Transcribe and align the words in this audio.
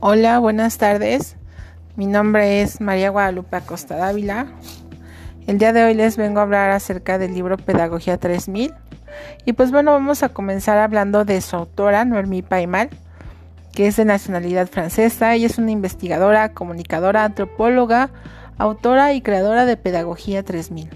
Hola, 0.00 0.38
buenas 0.38 0.78
tardes. 0.78 1.34
Mi 1.96 2.06
nombre 2.06 2.62
es 2.62 2.80
María 2.80 3.10
Guadalupe 3.10 3.56
Acosta 3.56 3.96
Dávila. 3.96 4.46
El 5.48 5.58
día 5.58 5.72
de 5.72 5.82
hoy 5.82 5.94
les 5.94 6.16
vengo 6.16 6.38
a 6.38 6.44
hablar 6.44 6.70
acerca 6.70 7.18
del 7.18 7.34
libro 7.34 7.56
Pedagogía 7.56 8.16
3000. 8.16 8.72
Y 9.44 9.54
pues 9.54 9.72
bueno, 9.72 9.90
vamos 9.90 10.22
a 10.22 10.28
comenzar 10.28 10.78
hablando 10.78 11.24
de 11.24 11.40
su 11.40 11.56
autora, 11.56 12.04
Noemí 12.04 12.42
Paimal, 12.42 12.90
que 13.74 13.88
es 13.88 13.96
de 13.96 14.04
nacionalidad 14.04 14.68
francesa. 14.68 15.34
Ella 15.34 15.46
es 15.46 15.58
una 15.58 15.72
investigadora, 15.72 16.52
comunicadora, 16.52 17.24
antropóloga, 17.24 18.10
autora 18.56 19.14
y 19.14 19.20
creadora 19.20 19.66
de 19.66 19.76
Pedagogía 19.76 20.44
3000. 20.44 20.90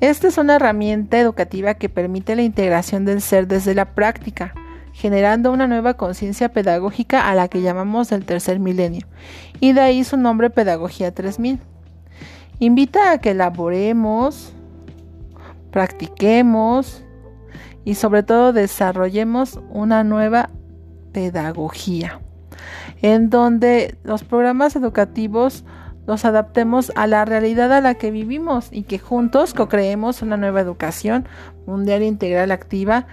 Esta 0.00 0.26
es 0.26 0.36
una 0.36 0.56
herramienta 0.56 1.20
educativa 1.20 1.74
que 1.74 1.88
permite 1.88 2.34
la 2.34 2.42
integración 2.42 3.04
del 3.04 3.22
ser 3.22 3.46
desde 3.46 3.72
la 3.72 3.94
práctica 3.94 4.52
generando 4.94 5.52
una 5.52 5.66
nueva 5.66 5.94
conciencia 5.94 6.50
pedagógica 6.50 7.28
a 7.28 7.34
la 7.34 7.48
que 7.48 7.60
llamamos 7.60 8.12
el 8.12 8.24
tercer 8.24 8.60
milenio, 8.60 9.06
y 9.60 9.72
de 9.72 9.80
ahí 9.80 10.04
su 10.04 10.16
nombre 10.16 10.50
Pedagogía 10.50 11.12
3000. 11.12 11.58
Invita 12.60 13.10
a 13.10 13.18
que 13.18 13.32
elaboremos, 13.32 14.54
practiquemos 15.72 17.04
y 17.84 17.96
sobre 17.96 18.22
todo 18.22 18.52
desarrollemos 18.52 19.58
una 19.68 20.04
nueva 20.04 20.50
pedagogía, 21.12 22.20
en 23.02 23.30
donde 23.30 23.98
los 24.04 24.22
programas 24.22 24.76
educativos 24.76 25.64
los 26.06 26.24
adaptemos 26.24 26.92
a 26.94 27.08
la 27.08 27.24
realidad 27.24 27.72
a 27.72 27.80
la 27.80 27.94
que 27.94 28.12
vivimos 28.12 28.68
y 28.70 28.84
que 28.84 29.00
juntos 29.00 29.54
co-creemos 29.54 30.22
una 30.22 30.36
nueva 30.36 30.60
educación 30.60 31.26
mundial 31.66 32.04
integral 32.04 32.52
activa 32.52 33.06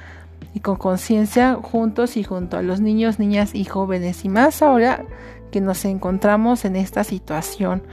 y 0.53 0.59
con 0.59 0.75
conciencia 0.75 1.55
juntos 1.55 2.17
y 2.17 2.23
junto 2.23 2.57
a 2.57 2.61
los 2.61 2.81
niños, 2.81 3.19
niñas 3.19 3.55
y 3.55 3.65
jóvenes. 3.65 4.25
Y 4.25 4.29
más 4.29 4.61
ahora 4.61 5.05
que 5.51 5.61
nos 5.61 5.85
encontramos 5.85 6.65
en 6.65 6.75
esta 6.75 7.03
situación 7.03 7.83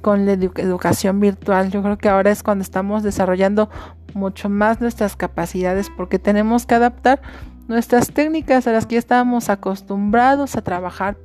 con 0.00 0.24
la 0.24 0.32
educación 0.32 1.20
virtual. 1.20 1.70
Yo 1.70 1.82
creo 1.82 1.98
que 1.98 2.08
ahora 2.08 2.30
es 2.30 2.42
cuando 2.42 2.62
estamos 2.62 3.02
desarrollando 3.02 3.68
mucho 4.14 4.48
más 4.48 4.80
nuestras 4.80 5.16
capacidades 5.16 5.90
porque 5.94 6.18
tenemos 6.18 6.64
que 6.64 6.76
adaptar 6.76 7.20
nuestras 7.66 8.10
técnicas 8.12 8.66
a 8.66 8.72
las 8.72 8.86
que 8.86 8.94
ya 8.94 9.00
estábamos 9.00 9.50
acostumbrados 9.50 10.56
a 10.56 10.62
trabajar 10.62 11.18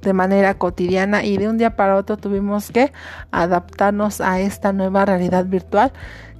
de 0.00 0.12
manera 0.12 0.54
cotidiana 0.54 1.22
y 1.22 1.36
de 1.36 1.48
un 1.48 1.58
día 1.58 1.76
para 1.76 1.96
otro 1.96 2.16
tuvimos 2.16 2.72
que 2.72 2.92
adaptarnos 3.30 4.20
a 4.20 4.40
esta 4.40 4.72
nueva 4.72 5.04
realidad 5.04 5.46
virtual 5.46 5.92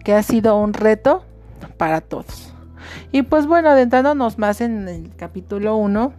que 0.03 0.15
ha 0.15 0.23
sido 0.25 0.57
un 0.57 0.73
reto 0.73 1.25
para 1.77 2.01
todos. 2.01 2.52
Y 3.11 3.23
pues 3.23 3.47
bueno, 3.47 3.71
adentrándonos 3.71 4.39
más 4.39 4.61
en 4.61 4.89
el 4.89 5.11
capítulo 5.17 5.77
1 5.77 6.13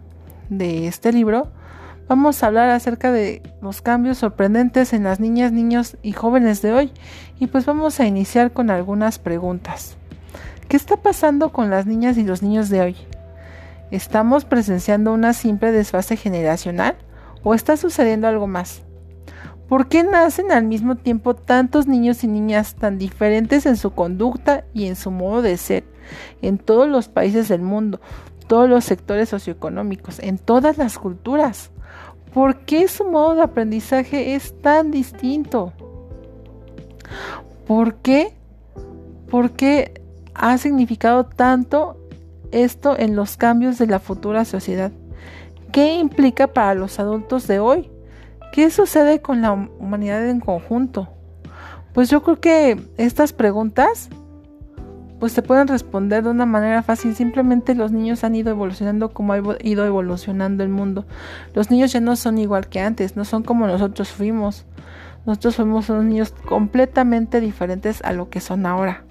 de 0.48 0.86
este 0.86 1.12
libro, 1.12 1.48
vamos 2.08 2.42
a 2.42 2.46
hablar 2.46 2.70
acerca 2.70 3.12
de 3.12 3.42
los 3.62 3.82
cambios 3.82 4.18
sorprendentes 4.18 4.92
en 4.92 5.04
las 5.04 5.20
niñas, 5.20 5.52
niños 5.52 5.96
y 6.02 6.12
jóvenes 6.12 6.62
de 6.62 6.72
hoy. 6.72 6.92
Y 7.38 7.46
pues 7.46 7.66
vamos 7.66 8.00
a 8.00 8.06
iniciar 8.06 8.52
con 8.52 8.70
algunas 8.70 9.18
preguntas. 9.18 9.96
¿Qué 10.68 10.76
está 10.76 10.96
pasando 10.96 11.50
con 11.50 11.70
las 11.70 11.86
niñas 11.86 12.16
y 12.16 12.24
los 12.24 12.42
niños 12.42 12.68
de 12.68 12.80
hoy? 12.80 12.96
¿Estamos 13.90 14.44
presenciando 14.44 15.12
una 15.12 15.32
simple 15.34 15.72
desfase 15.72 16.16
generacional 16.16 16.96
o 17.42 17.54
está 17.54 17.76
sucediendo 17.76 18.26
algo 18.26 18.46
más? 18.46 18.82
¿Por 19.68 19.88
qué 19.88 20.04
nacen 20.04 20.52
al 20.52 20.64
mismo 20.64 20.96
tiempo 20.96 21.34
tantos 21.34 21.86
niños 21.86 22.22
y 22.22 22.26
niñas 22.26 22.74
tan 22.74 22.98
diferentes 22.98 23.66
en 23.66 23.76
su 23.76 23.92
conducta 23.92 24.64
y 24.74 24.86
en 24.86 24.96
su 24.96 25.10
modo 25.10 25.42
de 25.42 25.56
ser 25.56 25.84
en 26.42 26.58
todos 26.58 26.88
los 26.88 27.08
países 27.08 27.48
del 27.48 27.62
mundo, 27.62 28.00
todos 28.46 28.68
los 28.68 28.84
sectores 28.84 29.28
socioeconómicos, 29.28 30.18
en 30.18 30.38
todas 30.38 30.78
las 30.78 30.98
culturas? 30.98 31.70
¿Por 32.32 32.60
qué 32.60 32.88
su 32.88 33.04
modo 33.04 33.36
de 33.36 33.42
aprendizaje 33.42 34.34
es 34.34 34.60
tan 34.60 34.90
distinto? 34.90 35.72
¿Por 37.66 37.96
qué? 37.96 38.34
¿Por 39.30 39.52
qué 39.52 40.02
ha 40.34 40.58
significado 40.58 41.26
tanto 41.26 41.96
esto 42.50 42.98
en 42.98 43.16
los 43.16 43.36
cambios 43.36 43.78
de 43.78 43.86
la 43.86 44.00
futura 44.00 44.44
sociedad? 44.44 44.90
¿Qué 45.72 45.94
implica 45.94 46.48
para 46.48 46.74
los 46.74 46.98
adultos 46.98 47.46
de 47.46 47.58
hoy? 47.58 47.90
¿Qué 48.52 48.70
sucede 48.70 49.20
con 49.20 49.42
la 49.42 49.52
humanidad 49.52 50.28
en 50.28 50.40
conjunto? 50.40 51.08
Pues 51.92 52.10
yo 52.10 52.22
creo 52.22 52.40
que 52.40 52.80
estas 52.96 53.32
preguntas 53.32 54.08
pues 55.24 55.32
se 55.32 55.40
pueden 55.40 55.68
responder 55.68 56.22
de 56.22 56.28
una 56.28 56.44
manera 56.44 56.82
fácil. 56.82 57.14
Simplemente 57.14 57.74
los 57.74 57.92
niños 57.92 58.24
han 58.24 58.34
ido 58.34 58.50
evolucionando 58.50 59.14
como 59.14 59.32
ha 59.32 59.38
ido 59.62 59.86
evolucionando 59.86 60.62
el 60.62 60.68
mundo. 60.68 61.06
Los 61.54 61.70
niños 61.70 61.94
ya 61.94 62.00
no 62.00 62.14
son 62.14 62.36
igual 62.36 62.68
que 62.68 62.80
antes, 62.80 63.16
no 63.16 63.24
son 63.24 63.42
como 63.42 63.66
nosotros 63.66 64.10
fuimos. 64.10 64.66
Nosotros 65.24 65.56
fuimos 65.56 65.88
unos 65.88 66.04
niños 66.04 66.34
completamente 66.44 67.40
diferentes 67.40 68.02
a 68.04 68.12
lo 68.12 68.28
que 68.28 68.42
son 68.42 68.66
ahora. 68.66 69.04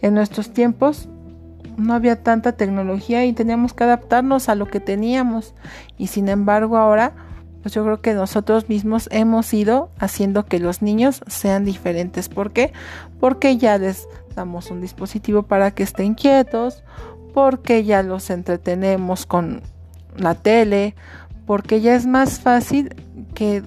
En 0.00 0.14
nuestros 0.14 0.50
tiempos 0.50 1.10
no 1.76 1.92
había 1.92 2.22
tanta 2.22 2.52
tecnología 2.52 3.26
y 3.26 3.34
teníamos 3.34 3.74
que 3.74 3.84
adaptarnos 3.84 4.48
a 4.48 4.54
lo 4.54 4.64
que 4.64 4.80
teníamos. 4.80 5.52
Y 5.98 6.06
sin 6.06 6.30
embargo 6.30 6.78
ahora 6.78 7.12
pues 7.64 7.72
yo 7.72 7.82
creo 7.82 8.02
que 8.02 8.12
nosotros 8.12 8.68
mismos 8.68 9.08
hemos 9.10 9.54
ido 9.54 9.88
haciendo 9.98 10.44
que 10.44 10.58
los 10.58 10.82
niños 10.82 11.22
sean 11.28 11.64
diferentes. 11.64 12.28
¿Por 12.28 12.52
qué? 12.52 12.74
Porque 13.20 13.56
ya 13.56 13.78
les 13.78 14.06
damos 14.36 14.70
un 14.70 14.82
dispositivo 14.82 15.44
para 15.44 15.70
que 15.70 15.82
estén 15.82 16.12
quietos, 16.12 16.84
porque 17.32 17.82
ya 17.82 18.02
los 18.02 18.28
entretenemos 18.28 19.24
con 19.24 19.62
la 20.14 20.34
tele, 20.34 20.94
porque 21.46 21.80
ya 21.80 21.94
es 21.94 22.04
más 22.04 22.38
fácil 22.38 22.94
que 23.32 23.62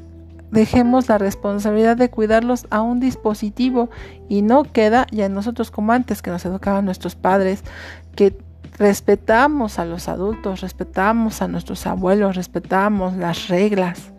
dejemos 0.52 1.10
la 1.10 1.18
responsabilidad 1.18 1.98
de 1.98 2.12
cuidarlos 2.12 2.68
a 2.70 2.84
un 2.84 3.00
dispositivo 3.00 3.90
y 4.30 4.44
no 4.44 4.64
queda 4.64 5.08
ya 5.10 5.26
en 5.26 5.34
nosotros 5.34 5.72
como 5.72 5.92
antes 5.92 6.22
que 6.22 6.30
nos 6.30 6.46
educaban 6.46 6.86
nuestros 6.86 7.16
padres, 7.16 7.64
que 8.16 8.38
respetamos 8.78 9.80
a 9.80 9.86
los 9.86 10.08
adultos, 10.08 10.62
respetamos 10.62 11.42
a 11.42 11.48
nuestros 11.48 11.86
abuelos, 11.88 12.36
respetamos 12.36 13.16
las 13.16 13.48
reglas. 13.48 14.12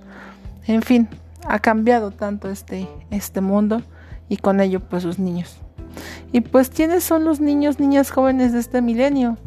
En 0.66 0.82
fin, 0.82 1.08
ha 1.46 1.58
cambiado 1.58 2.10
tanto 2.10 2.50
este, 2.50 2.88
este 3.10 3.40
mundo 3.40 3.82
y 4.28 4.36
con 4.36 4.60
ello 4.60 4.80
pues 4.80 5.02
sus 5.02 5.18
niños. 5.18 5.58
Y 6.32 6.42
pues 6.42 6.68
¿quiénes 6.68 7.04
son 7.04 7.24
los 7.24 7.40
niños, 7.40 7.80
niñas 7.80 8.10
jóvenes 8.10 8.52
de 8.52 8.60
este 8.60 8.82
milenio? 8.82 9.38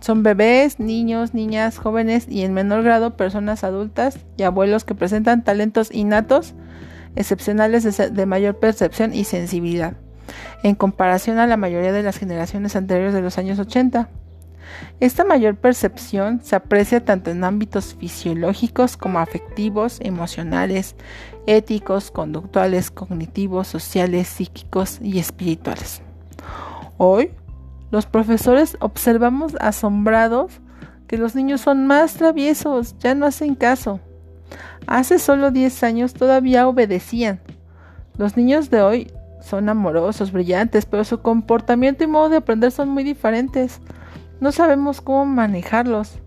Son 0.00 0.22
bebés, 0.22 0.78
niños, 0.78 1.34
niñas, 1.34 1.78
jóvenes 1.78 2.28
y 2.28 2.42
en 2.42 2.54
menor 2.54 2.84
grado 2.84 3.16
personas 3.16 3.64
adultas 3.64 4.18
y 4.36 4.44
abuelos 4.44 4.84
que 4.84 4.94
presentan 4.94 5.42
talentos 5.42 5.92
innatos, 5.92 6.54
excepcionales 7.16 7.82
de, 7.82 8.10
de 8.10 8.26
mayor 8.26 8.56
percepción 8.58 9.12
y 9.12 9.24
sensibilidad 9.24 9.94
en 10.62 10.74
comparación 10.74 11.38
a 11.38 11.46
la 11.46 11.56
mayoría 11.56 11.92
de 11.92 12.02
las 12.02 12.18
generaciones 12.18 12.76
anteriores 12.76 13.14
de 13.14 13.22
los 13.22 13.38
años 13.38 13.58
80. 13.58 14.08
Esta 15.00 15.24
mayor 15.24 15.56
percepción 15.56 16.40
se 16.42 16.56
aprecia 16.56 17.04
tanto 17.04 17.30
en 17.30 17.44
ámbitos 17.44 17.94
fisiológicos 17.94 18.96
como 18.96 19.18
afectivos, 19.18 19.98
emocionales, 20.00 20.96
éticos, 21.46 22.10
conductuales, 22.10 22.90
cognitivos, 22.90 23.68
sociales, 23.68 24.28
psíquicos 24.28 24.98
y 25.00 25.18
espirituales. 25.18 26.02
Hoy, 26.96 27.30
los 27.90 28.06
profesores 28.06 28.76
observamos 28.80 29.54
asombrados 29.60 30.60
que 31.06 31.16
los 31.16 31.34
niños 31.34 31.62
son 31.62 31.86
más 31.86 32.14
traviesos, 32.14 32.96
ya 32.98 33.14
no 33.14 33.24
hacen 33.24 33.54
caso. 33.54 34.00
Hace 34.86 35.18
solo 35.18 35.50
10 35.50 35.82
años 35.84 36.14
todavía 36.14 36.68
obedecían. 36.68 37.40
Los 38.16 38.36
niños 38.36 38.68
de 38.68 38.82
hoy 38.82 39.12
son 39.40 39.68
amorosos, 39.68 40.32
brillantes, 40.32 40.86
pero 40.86 41.04
su 41.04 41.20
comportamiento 41.20 42.04
y 42.04 42.06
modo 42.06 42.28
de 42.28 42.38
aprender 42.38 42.70
son 42.72 42.88
muy 42.88 43.04
diferentes. 43.04 43.80
No 44.40 44.52
sabemos 44.52 45.00
cómo 45.00 45.26
manejarlos. 45.26 46.20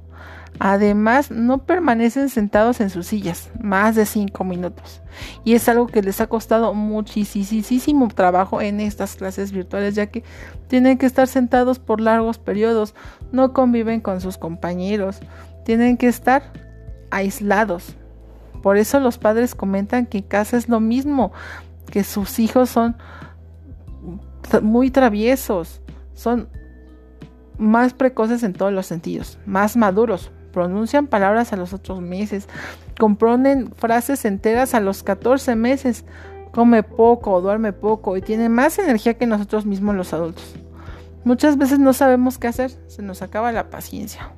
Además, 0.60 1.32
no 1.32 1.60
permanecen 1.66 2.30
sentados 2.30 2.82
en 2.82 2.90
sus 2.90 3.08
sillas 3.08 3.50
más 3.60 3.96
de 3.96 4.06
cinco 4.06 4.44
minutos. 4.44 5.02
Y 5.44 5.54
es 5.54 5.68
algo 5.68 5.88
que 5.88 6.04
les 6.04 6.22
ha 6.22 6.28
costado 6.28 6.74
muchísimo 6.74 8.10
trabajo 8.10 8.62
en 8.62 8.80
estas 8.80 9.16
clases 9.16 9.52
virtuales, 9.52 9.96
ya 9.96 10.08
que 10.08 10.24
tienen 10.68 10.98
que 10.98 11.06
estar 11.06 11.28
sentados 11.28 11.80
por 11.80 12.00
largos 12.00 12.38
periodos, 12.38 12.94
no 13.32 13.54
conviven 13.54 14.02
con 14.02 14.22
sus 14.22 14.38
compañeros, 14.38 15.20
tienen 15.66 15.98
que 15.98 16.08
estar 16.08 16.44
aislados. 17.10 17.96
Por 18.62 18.78
eso 18.78 19.00
los 19.00 19.18
padres 19.18 19.56
comentan 19.56 20.06
que 20.06 20.20
en 20.20 20.24
casa 20.26 20.58
es 20.58 20.70
lo 20.70 20.80
mismo, 20.80 21.32
que 21.92 22.04
sus 22.04 22.40
hijos 22.40 22.70
son 22.70 22.96
muy 24.64 24.90
traviesos, 24.90 25.82
son 26.14 26.50
más 27.58 27.94
precoces 27.94 28.44
en 28.44 28.54
todos 28.54 28.74
los 28.74 28.88
sentidos, 28.88 29.38
más 29.46 29.78
maduros, 29.78 30.32
pronuncian 30.52 31.08
palabras 31.08 31.54
a 31.54 31.58
los 31.58 31.74
otros 31.74 32.02
meses, 32.02 32.48
componen 33.00 33.72
frases 33.76 34.26
enteras 34.26 34.74
a 34.74 34.80
los 34.80 35.04
14 35.04 35.56
meses, 35.56 36.06
come 36.52 36.84
poco, 36.84 37.40
duerme 37.42 37.74
poco 37.74 38.18
y 38.18 38.22
tiene 38.22 38.50
más 38.50 38.80
energía 38.80 39.14
que 39.14 39.28
nosotros 39.28 39.66
mismos 39.66 39.96
los 39.96 40.14
adultos. 40.14 40.56
Muchas 41.24 41.58
veces 41.58 41.80
no 41.80 41.94
sabemos 41.94 42.40
qué 42.40 42.48
hacer, 42.48 42.72
se 42.88 43.04
nos 43.04 43.22
acaba 43.22 43.52
la 43.52 43.70
paciencia. 43.70 44.32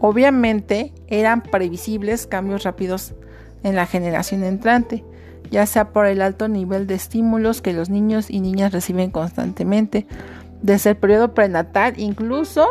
Obviamente 0.00 0.92
eran 1.06 1.42
previsibles 1.42 2.26
cambios 2.26 2.64
rápidos 2.64 3.14
en 3.62 3.76
la 3.76 3.86
generación 3.86 4.42
entrante, 4.42 5.04
ya 5.54 5.66
sea 5.66 5.90
por 5.90 6.06
el 6.06 6.20
alto 6.20 6.48
nivel 6.48 6.88
de 6.88 6.96
estímulos 6.96 7.62
que 7.62 7.72
los 7.72 7.88
niños 7.88 8.28
y 8.28 8.40
niñas 8.40 8.72
reciben 8.72 9.12
constantemente, 9.12 10.04
desde 10.62 10.90
el 10.90 10.96
periodo 10.96 11.32
prenatal, 11.32 11.94
incluso 11.96 12.66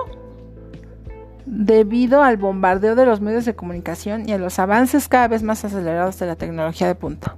debido 1.45 2.23
al 2.23 2.35
bombardeo 2.35 2.95
de 2.95 3.05
los 3.05 3.21
medios 3.21 3.45
de 3.45 3.55
comunicación 3.55 4.27
y 4.27 4.33
a 4.33 4.37
los 4.37 4.59
avances 4.59 5.07
cada 5.07 5.29
vez 5.29 5.43
más 5.43 5.63
acelerados 5.63 6.19
de 6.19 6.25
la 6.25 6.35
tecnología 6.35 6.87
de 6.87 6.95
punta. 6.95 7.37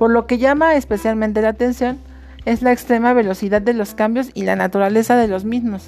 Por 0.00 0.10
lo 0.10 0.26
que 0.26 0.38
llama 0.38 0.74
especialmente 0.74 1.42
la 1.42 1.50
atención 1.50 2.00
es 2.44 2.62
la 2.62 2.72
extrema 2.72 3.12
velocidad 3.12 3.62
de 3.62 3.72
los 3.72 3.94
cambios 3.94 4.30
y 4.34 4.42
la 4.42 4.56
naturaleza 4.56 5.14
de 5.14 5.28
los 5.28 5.44
mismos. 5.44 5.86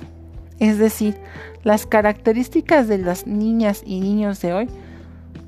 Es 0.61 0.79
decir, 0.79 1.17
las 1.65 1.85
características 1.85 2.87
de 2.87 2.99
las 2.99 3.27
niñas 3.27 3.83
y 3.85 3.99
niños 3.99 4.41
de 4.41 4.53
hoy 4.53 4.69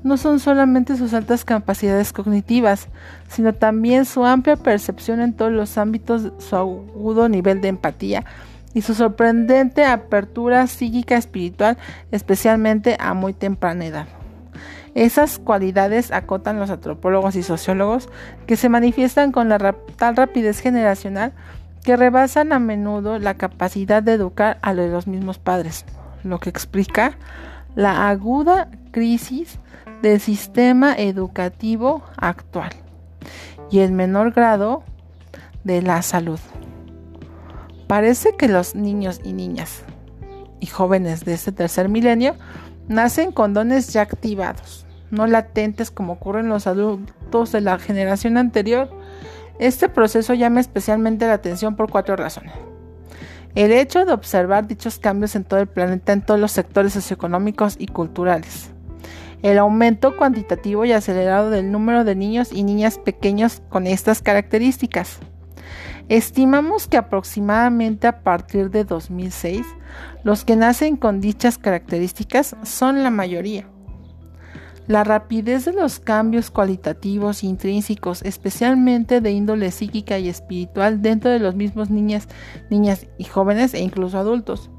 no 0.03 0.17
son 0.17 0.39
solamente 0.39 0.97
sus 0.97 1.13
altas 1.13 1.45
capacidades 1.45 2.11
cognitivas, 2.11 2.87
sino 3.29 3.53
también 3.53 4.05
su 4.05 4.25
amplia 4.25 4.55
percepción 4.55 5.21
en 5.21 5.33
todos 5.33 5.51
los 5.51 5.77
ámbitos, 5.77 6.31
su 6.39 6.55
agudo 6.55 7.29
nivel 7.29 7.61
de 7.61 7.67
empatía 7.67 8.25
y 8.73 8.81
su 8.81 8.93
sorprendente 8.95 9.85
apertura 9.85 10.65
psíquica 10.67 11.17
espiritual, 11.17 11.77
especialmente 12.11 12.97
a 12.99 13.13
muy 13.13 13.33
temprana 13.33 13.85
edad. 13.85 14.07
Esas 14.93 15.39
cualidades 15.39 16.11
acotan 16.11 16.59
los 16.59 16.69
antropólogos 16.69 17.35
y 17.35 17.43
sociólogos 17.43 18.09
que 18.45 18.57
se 18.57 18.69
manifiestan 18.69 19.31
con 19.31 19.47
la 19.47 19.75
tal 19.95 20.15
rapidez 20.17 20.59
generacional 20.59 21.33
que 21.83 21.95
rebasan 21.95 22.53
a 22.53 22.59
menudo 22.59 23.17
la 23.17 23.35
capacidad 23.35 24.03
de 24.03 24.13
educar 24.13 24.57
a 24.61 24.73
los 24.73 25.07
mismos 25.07 25.39
padres, 25.39 25.85
lo 26.23 26.39
que 26.39 26.49
explica 26.49 27.17
la 27.75 28.09
aguda 28.09 28.69
crisis 28.91 29.59
del 30.01 30.19
sistema 30.19 30.95
educativo 30.95 32.03
actual 32.17 32.71
y 33.69 33.79
el 33.79 33.91
menor 33.91 34.31
grado 34.31 34.83
de 35.63 35.81
la 35.81 36.01
salud. 36.01 36.39
Parece 37.87 38.35
que 38.37 38.47
los 38.47 38.75
niños 38.75 39.21
y 39.23 39.33
niñas 39.33 39.83
y 40.59 40.67
jóvenes 40.67 41.25
de 41.25 41.33
este 41.33 41.51
tercer 41.51 41.89
milenio 41.89 42.35
nacen 42.87 43.31
con 43.31 43.53
dones 43.53 43.93
ya 43.93 44.01
activados, 44.01 44.85
no 45.11 45.27
latentes 45.27 45.91
como 45.91 46.13
ocurre 46.13 46.39
en 46.39 46.49
los 46.49 46.67
adultos 46.67 47.51
de 47.51 47.61
la 47.61 47.77
generación 47.79 48.37
anterior. 48.37 48.89
Este 49.59 49.89
proceso 49.89 50.33
llama 50.33 50.61
especialmente 50.61 51.27
la 51.27 51.33
atención 51.33 51.75
por 51.75 51.91
cuatro 51.91 52.15
razones. 52.15 52.53
El 53.53 53.71
hecho 53.71 54.05
de 54.05 54.13
observar 54.13 54.67
dichos 54.67 54.97
cambios 54.97 55.35
en 55.35 55.43
todo 55.43 55.59
el 55.59 55.67
planeta 55.67 56.13
en 56.13 56.21
todos 56.21 56.39
los 56.39 56.53
sectores 56.53 56.93
socioeconómicos 56.93 57.75
y 57.77 57.87
culturales 57.87 58.71
el 59.41 59.57
aumento 59.57 60.15
cuantitativo 60.17 60.85
y 60.85 60.91
acelerado 60.91 61.49
del 61.49 61.71
número 61.71 62.03
de 62.03 62.15
niños 62.15 62.51
y 62.51 62.63
niñas 62.63 62.97
pequeños 62.97 63.61
con 63.69 63.87
estas 63.87 64.21
características. 64.21 65.19
Estimamos 66.09 66.87
que 66.87 66.97
aproximadamente 66.97 68.07
a 68.07 68.21
partir 68.23 68.69
de 68.69 68.83
2006, 68.83 69.65
los 70.23 70.43
que 70.43 70.55
nacen 70.55 70.97
con 70.97 71.21
dichas 71.21 71.57
características 71.57 72.55
son 72.63 73.03
la 73.03 73.09
mayoría. 73.09 73.67
La 74.87 75.03
rapidez 75.03 75.63
de 75.65 75.73
los 75.73 75.99
cambios 75.99 76.51
cualitativos 76.51 77.43
intrínsecos, 77.43 78.23
especialmente 78.23 79.21
de 79.21 79.31
índole 79.31 79.71
psíquica 79.71 80.19
y 80.19 80.27
espiritual 80.27 81.01
dentro 81.01 81.31
de 81.31 81.39
los 81.39 81.55
mismos 81.55 81.89
niñas, 81.89 82.27
niñas 82.69 83.07
y 83.17 83.23
jóvenes 83.23 83.73
e 83.73 83.79
incluso 83.79 84.17
adultos, 84.17 84.69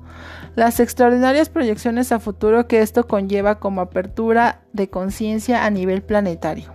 las 0.54 0.80
extraordinarias 0.80 1.48
proyecciones 1.48 2.12
a 2.12 2.20
futuro 2.20 2.66
que 2.68 2.82
esto 2.82 3.06
conlleva 3.06 3.58
como 3.58 3.80
apertura 3.80 4.60
de 4.72 4.88
conciencia 4.88 5.64
a 5.64 5.70
nivel 5.70 6.02
planetario. 6.02 6.72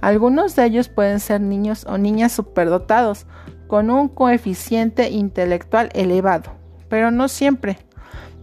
Algunos 0.00 0.56
de 0.56 0.64
ellos 0.64 0.88
pueden 0.88 1.20
ser 1.20 1.40
niños 1.40 1.84
o 1.88 1.98
niñas 1.98 2.32
superdotados, 2.32 3.26
con 3.70 3.88
un 3.88 4.08
coeficiente 4.08 5.10
intelectual 5.10 5.90
elevado, 5.92 6.50
pero 6.88 7.12
no 7.12 7.28
siempre, 7.28 7.78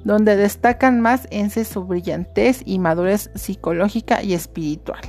donde 0.05 0.37
destacan 0.37 1.01
más 1.01 1.27
en 1.31 1.49
su 1.49 1.83
brillantez 1.83 2.61
y 2.65 2.79
madurez 2.79 3.29
psicológica 3.35 4.23
y 4.23 4.33
espiritual, 4.33 5.01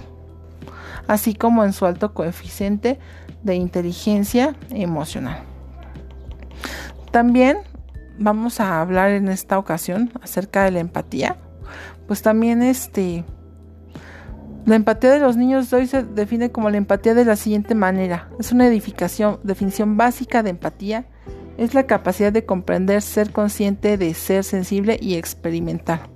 así 1.07 1.35
como 1.35 1.63
en 1.63 1.73
su 1.73 1.87
alto 1.87 2.15
coeficiente 2.15 2.99
de 3.45 3.55
inteligencia 3.55 4.57
emocional. 4.71 5.39
También 7.13 7.59
vamos 8.19 8.61
a 8.61 8.81
hablar 8.81 9.11
en 9.11 9.29
esta 9.29 9.59
ocasión 9.59 10.13
acerca 10.23 10.65
de 10.65 10.73
la 10.73 10.81
empatía. 10.81 11.37
Pues 12.07 12.23
también 12.23 12.63
este 12.63 13.25
la 14.67 14.75
empatía 14.75 15.11
de 15.11 15.21
los 15.21 15.37
niños 15.37 15.73
hoy 15.73 15.87
se 15.87 16.03
define 16.03 16.51
como 16.51 16.69
la 16.69 16.77
empatía 16.77 17.15
de 17.15 17.25
la 17.25 17.37
siguiente 17.37 17.75
manera. 17.75 18.29
Es 18.39 18.53
una 18.53 18.67
edificación, 18.67 19.41
definición 19.43 19.97
básica 19.97 20.43
de 20.43 20.51
empatía. 20.51 21.07
Es 21.57 21.73
la 21.73 21.87
capacidad 21.87 22.33
de 22.33 22.45
comprender, 22.45 23.01
ser 23.01 23.33
consciente 23.33 23.97
de 23.97 24.13
ser 24.13 24.45
sensible 24.45 24.99
y 25.01 25.15
experimentar 25.15 26.11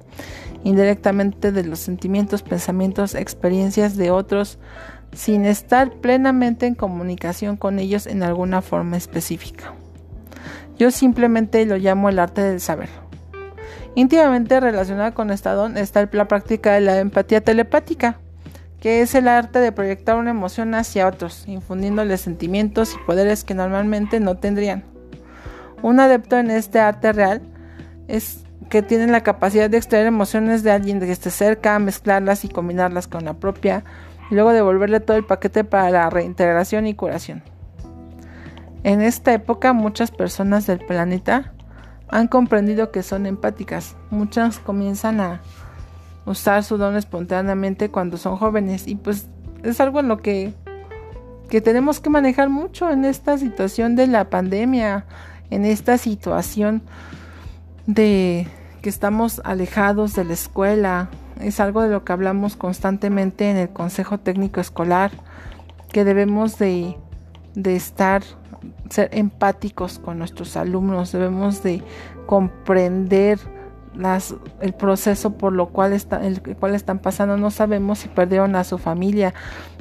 indirectamente 0.64 1.50
de 1.50 1.64
los 1.64 1.80
sentimientos, 1.80 2.42
pensamientos, 2.42 3.14
experiencias 3.14 3.96
de 3.96 4.10
otros 4.10 4.58
sin 5.12 5.44
estar 5.44 5.92
plenamente 6.00 6.66
en 6.66 6.74
comunicación 6.74 7.56
con 7.56 7.78
ellos 7.78 8.06
en 8.06 8.22
alguna 8.22 8.62
forma 8.62 8.96
específica. 8.96 9.74
Yo 10.78 10.90
simplemente 10.90 11.64
lo 11.66 11.76
llamo 11.76 12.08
el 12.08 12.18
arte 12.18 12.42
del 12.42 12.60
saber. 12.60 12.88
Íntimamente 13.94 14.58
relacionada 14.58 15.12
con 15.12 15.30
esta 15.30 15.52
don 15.52 15.76
está 15.76 16.08
la 16.10 16.28
práctica 16.28 16.72
de 16.72 16.80
la 16.80 16.98
empatía 16.98 17.42
telepática, 17.42 18.18
que 18.80 19.02
es 19.02 19.14
el 19.14 19.28
arte 19.28 19.58
de 19.58 19.70
proyectar 19.70 20.16
una 20.16 20.30
emoción 20.30 20.74
hacia 20.74 21.06
otros, 21.06 21.46
infundiéndoles 21.46 22.20
sentimientos 22.20 22.94
y 22.94 23.06
poderes 23.06 23.44
que 23.44 23.54
normalmente 23.54 24.18
no 24.18 24.36
tendrían. 24.38 24.84
Un 25.82 26.00
adepto 26.00 26.38
en 26.38 26.50
este 26.50 26.80
arte 26.80 27.12
real 27.12 27.42
es 28.08 28.44
que 28.70 28.82
tiene 28.82 29.06
la 29.08 29.22
capacidad 29.22 29.68
de 29.68 29.76
extraer 29.76 30.06
emociones 30.06 30.62
de 30.62 30.70
alguien 30.70 30.98
que 30.98 31.12
esté 31.12 31.30
cerca, 31.30 31.78
mezclarlas 31.78 32.44
y 32.44 32.48
combinarlas 32.48 33.06
con 33.06 33.24
la 33.26 33.34
propia, 33.34 33.84
y 34.30 34.34
luego 34.34 34.52
devolverle 34.52 35.00
todo 35.00 35.18
el 35.18 35.24
paquete 35.24 35.64
para 35.64 35.90
la 35.90 36.08
reintegración 36.08 36.86
y 36.86 36.94
curación. 36.94 37.42
En 38.84 39.00
esta 39.00 39.32
época 39.32 39.72
muchas 39.72 40.10
personas 40.10 40.66
del 40.66 40.80
planeta 40.80 41.52
han 42.08 42.28
comprendido 42.28 42.90
que 42.90 43.02
son 43.02 43.26
empáticas. 43.26 43.96
Muchas 44.10 44.58
comienzan 44.58 45.20
a 45.20 45.40
usar 46.26 46.64
su 46.64 46.76
don 46.76 46.96
espontáneamente 46.96 47.90
cuando 47.90 48.16
son 48.16 48.36
jóvenes 48.36 48.86
y 48.86 48.96
pues 48.96 49.28
es 49.62 49.80
algo 49.80 50.00
en 50.00 50.08
lo 50.08 50.18
que, 50.18 50.52
que 51.48 51.60
tenemos 51.60 52.00
que 52.00 52.10
manejar 52.10 52.48
mucho 52.48 52.90
en 52.90 53.04
esta 53.04 53.38
situación 53.38 53.96
de 53.96 54.08
la 54.08 54.30
pandemia, 54.30 55.06
en 55.50 55.64
esta 55.64 55.96
situación 55.96 56.82
de 57.86 58.46
que 58.82 58.88
estamos 58.88 59.40
alejados 59.44 60.14
de 60.14 60.24
la 60.24 60.32
escuela. 60.32 61.08
Es 61.40 61.60
algo 61.60 61.82
de 61.82 61.88
lo 61.88 62.04
que 62.04 62.12
hablamos 62.12 62.56
constantemente 62.56 63.50
en 63.50 63.56
el 63.56 63.70
Consejo 63.70 64.18
Técnico 64.18 64.60
Escolar, 64.60 65.12
que 65.92 66.04
debemos 66.04 66.58
de, 66.58 66.96
de 67.54 67.76
estar 67.76 68.22
ser 68.90 69.08
empáticos 69.12 69.98
con 69.98 70.18
nuestros 70.18 70.56
alumnos, 70.56 71.12
debemos 71.12 71.62
de 71.62 71.82
comprender 72.26 73.38
las, 73.94 74.34
el 74.60 74.72
proceso 74.74 75.36
por 75.36 75.52
lo 75.52 75.68
cual, 75.68 75.92
está, 75.92 76.24
el 76.26 76.40
cual 76.56 76.74
están 76.74 76.98
pasando. 76.98 77.36
No 77.36 77.50
sabemos 77.50 78.00
si 78.00 78.08
perdieron 78.08 78.54
a 78.56 78.64
su 78.64 78.78
familia, 78.78 79.34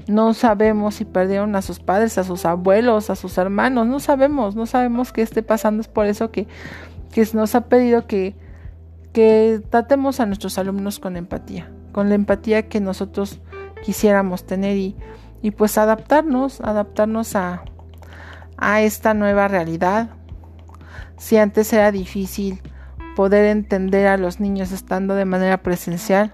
no 0.08 0.34
sabemos 0.34 0.96
si 0.96 1.06
perdieron 1.06 1.56
a 1.56 1.62
sus 1.62 1.80
padres, 1.80 2.18
a 2.18 2.24
sus 2.24 2.46
abuelos, 2.46 3.10
a 3.10 3.16
sus 3.16 3.38
hermanos, 3.38 3.88
no 3.88 4.00
sabemos, 4.00 4.56
no 4.56 4.66
sabemos 4.66 5.12
qué 5.12 5.22
esté 5.22 5.44
pasando. 5.44 5.82
Es 5.82 5.88
por 5.88 6.06
eso 6.06 6.32
que, 6.32 6.48
que 7.12 7.28
nos 7.34 7.56
ha 7.56 7.62
pedido 7.66 8.08
que, 8.08 8.36
que 9.14 9.62
tratemos 9.70 10.20
a 10.20 10.26
nuestros 10.26 10.58
alumnos 10.58 11.00
con 11.00 11.18
empatía, 11.18 11.70
con 11.92 12.10
la 12.10 12.16
empatía 12.16 12.68
que 12.68 12.80
nosotros 12.80 13.40
quisiéramos 13.84 14.46
tener 14.46 14.78
y, 14.78 14.96
y 15.42 15.52
pues 15.52 15.78
adaptarnos, 15.78 16.62
adaptarnos 16.62 17.36
a, 17.36 17.64
a 18.58 18.82
esta 18.82 19.14
nueva 19.14 19.48
realidad. 19.48 20.10
Si 21.18 21.38
antes 21.38 21.72
era 21.74 21.92
difícil 21.92 22.62
poder 23.16 23.46
entender 23.46 24.08
a 24.08 24.18
los 24.18 24.40
niños 24.40 24.72
estando 24.72 25.16
de 25.16 25.26
manera 25.26 25.62
presencial, 25.62 26.34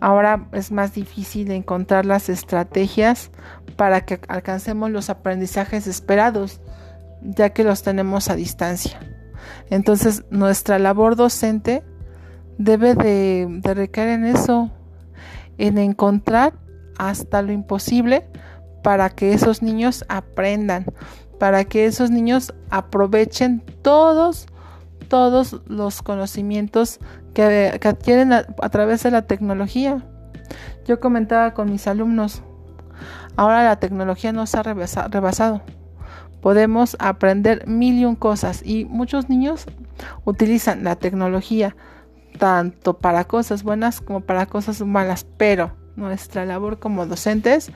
ahora 0.00 0.48
es 0.52 0.70
más 0.72 0.94
difícil 0.94 1.50
encontrar 1.50 2.06
las 2.06 2.28
estrategias 2.28 3.30
para 3.76 4.02
que 4.02 4.20
alcancemos 4.28 4.90
los 4.90 5.10
aprendizajes 5.10 5.86
esperados, 5.86 6.60
ya 7.22 7.50
que 7.50 7.64
los 7.64 7.82
tenemos 7.82 8.28
a 8.28 8.36
distancia. 8.36 9.00
Entonces, 9.70 10.24
nuestra 10.30 10.78
labor 10.78 11.16
docente 11.16 11.82
debe 12.58 12.94
de, 12.94 13.46
de 13.48 13.74
recaer 13.74 14.10
en 14.10 14.26
eso, 14.26 14.70
en 15.58 15.78
encontrar 15.78 16.54
hasta 16.98 17.42
lo 17.42 17.52
imposible 17.52 18.26
para 18.82 19.08
que 19.10 19.32
esos 19.32 19.62
niños 19.62 20.04
aprendan, 20.08 20.84
para 21.38 21.64
que 21.64 21.86
esos 21.86 22.10
niños 22.10 22.54
aprovechen 22.70 23.62
todos, 23.82 24.46
todos 25.08 25.60
los 25.66 26.02
conocimientos 26.02 27.00
que, 27.32 27.80
adquieren 27.82 28.32
a, 28.32 28.44
través 28.70 29.02
de 29.02 29.10
la 29.10 29.22
tecnología. 29.22 30.04
Yo 30.86 31.00
comentaba 31.00 31.54
con 31.54 31.70
mis 31.70 31.86
alumnos, 31.86 32.42
ahora 33.36 33.64
la 33.64 33.80
tecnología 33.80 34.32
nos 34.32 34.54
ha 34.54 34.62
rebasado. 34.62 35.62
Podemos 36.42 36.94
aprender 36.98 37.66
mil 37.66 37.98
y 37.98 38.04
un 38.04 38.16
cosas 38.16 38.60
y 38.62 38.84
muchos 38.84 39.30
niños 39.30 39.64
utilizan 40.26 40.84
la 40.84 40.96
tecnología 40.96 41.74
tanto 42.38 42.98
para 42.98 43.24
cosas 43.24 43.62
buenas 43.62 44.02
como 44.02 44.20
para 44.20 44.44
cosas 44.44 44.82
malas, 44.82 45.26
pero 45.38 45.72
nuestra 45.96 46.44
labor 46.44 46.78
como 46.78 47.06
docentes 47.06 47.70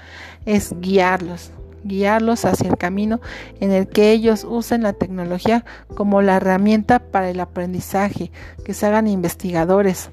es 0.47 0.75
guiarlos, 0.81 1.51
guiarlos 1.85 2.45
hacia 2.45 2.69
el 2.69 2.77
camino 2.77 3.21
en 3.61 3.73
el 3.73 3.89
que 3.89 4.13
ellos 4.13 4.45
usen 4.45 4.83
la 4.83 4.93
tecnología 4.93 5.65
como 5.95 6.23
la 6.23 6.37
herramienta 6.37 6.99
para 6.99 7.31
el 7.31 7.41
aprendizaje, 7.41 8.31
que 8.65 8.75
se 8.75 8.87
hagan 8.87 9.07
investigadores, 9.07 10.11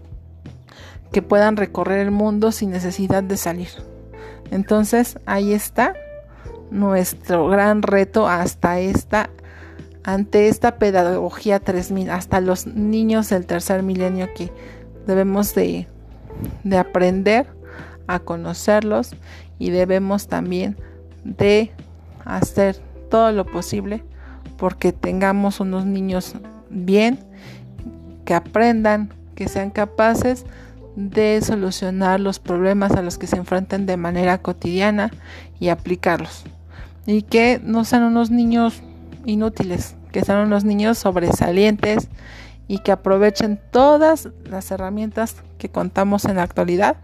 que 1.11 1.21
puedan 1.21 1.57
recorrer 1.57 1.99
el 1.99 2.11
mundo 2.11 2.51
sin 2.51 2.71
necesidad 2.71 3.23
de 3.23 3.37
salir. 3.37 3.69
Entonces, 4.51 5.19
ahí 5.25 5.53
está 5.53 5.95
nuestro 6.71 7.47
gran 7.47 7.81
reto 7.81 8.27
hasta 8.27 8.79
esta 8.79 9.29
ante 10.03 10.49
esta 10.49 10.77
pedagogía 10.77 11.59
3000, 11.59 12.11
hasta 12.11 12.39
los 12.39 12.67
niños 12.67 13.29
del 13.29 13.47
tercer 13.47 13.81
milenio 13.81 14.29
que 14.35 14.51
debemos 15.07 15.55
de, 15.55 15.87
de 16.63 16.77
aprender 16.77 17.47
a 18.07 18.19
conocerlos 18.19 19.11
y 19.59 19.69
debemos 19.69 20.27
también 20.27 20.77
de 21.23 21.71
hacer 22.23 22.77
todo 23.09 23.31
lo 23.31 23.45
posible 23.45 24.03
porque 24.57 24.93
tengamos 24.93 25.59
unos 25.59 25.85
niños 25.85 26.35
bien, 26.69 27.19
que 28.25 28.33
aprendan, 28.33 29.13
que 29.35 29.47
sean 29.47 29.69
capaces 29.69 30.45
de 30.95 31.41
solucionar 31.41 32.19
los 32.19 32.39
problemas 32.39 32.93
a 32.93 33.01
los 33.01 33.17
que 33.17 33.27
se 33.27 33.35
enfrentan 33.35 33.85
de 33.85 33.97
manera 33.97 34.37
cotidiana 34.37 35.11
y 35.59 35.69
aplicarlos. 35.69 36.45
Y 37.05 37.23
que 37.23 37.59
no 37.63 37.83
sean 37.83 38.03
unos 38.03 38.31
niños 38.31 38.81
inútiles, 39.25 39.95
que 40.11 40.23
sean 40.23 40.47
unos 40.47 40.63
niños 40.63 40.97
sobresalientes 40.97 42.07
y 42.67 42.79
que 42.79 42.91
aprovechen 42.91 43.59
todas 43.71 44.29
las 44.49 44.71
herramientas 44.71 45.35
que 45.57 45.69
contamos 45.69 46.25
en 46.25 46.37
la 46.37 46.43
actualidad 46.43 46.95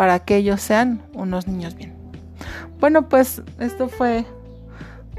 para 0.00 0.18
que 0.18 0.36
ellos 0.36 0.62
sean 0.62 1.02
unos 1.12 1.46
niños 1.46 1.74
bien. 1.74 1.92
Bueno, 2.80 3.10
pues 3.10 3.42
esto 3.58 3.90
fue 3.90 4.24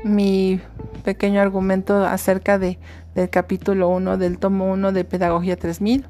mi 0.04 0.60
pequeño 1.04 1.40
argumento 1.40 2.04
acerca 2.04 2.58
de, 2.58 2.80
del 3.14 3.30
capítulo 3.30 3.90
1 3.90 4.18
del 4.18 4.40
tomo 4.40 4.72
1 4.72 4.92
de 4.92 5.04
Pedagogía 5.04 5.56
3000. 5.56 6.08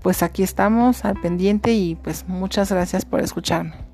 Pues 0.00 0.22
aquí 0.22 0.42
estamos 0.42 1.04
al 1.04 1.20
pendiente 1.20 1.74
y 1.74 1.96
pues 1.96 2.24
muchas 2.26 2.72
gracias 2.72 3.04
por 3.04 3.20
escucharme. 3.20 3.89